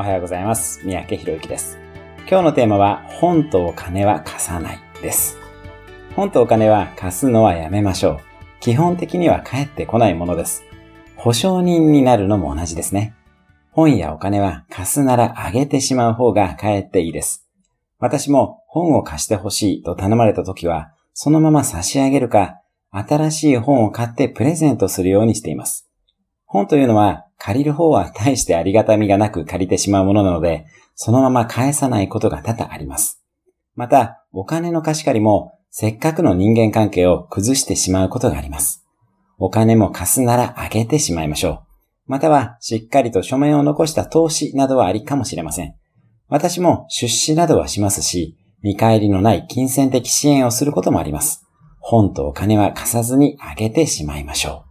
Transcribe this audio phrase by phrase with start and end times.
[0.00, 0.80] おはようございます。
[0.82, 1.78] 三宅博之です。
[2.26, 5.36] 今日のテーマは、本とお金は貸さないです。
[6.16, 8.20] 本とお金は貸すのはやめましょう。
[8.60, 10.64] 基本的には返ってこないものです。
[11.16, 13.14] 保証人になるのも同じですね。
[13.72, 17.46] 本やお金は貸すならあげてしまう方がかえっていいです。
[17.98, 25.90] 私も本を貸してほしいと頼まれた時は、そのまま差し上げるか、新しい本を買ってプレゼントするようにしています。
[26.46, 33.24] 本というのは借りる方は大してありがたみがなく借りてしまうものなので、そのまま返さないことが多々あります。
[33.74, 38.86] また、お金の貸し借りもせっかくの人間関係を崩してしまうことがあります。
[39.38, 42.10] お金も貸すならあげてしまいましょう。
[42.10, 45.74] または、しっかりと書面を残した投資などはありかもしれません。
[46.28, 51.46] 私も出資などはしますし、見返りのない金銭的支援をすることもあります。
[51.78, 54.69] 本とお金は貸さずにあげてしまいましょう。